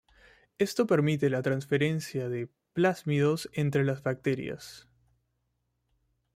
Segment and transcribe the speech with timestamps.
[0.57, 4.89] Esto permite la transferencia de plásmidos entre las bacterias.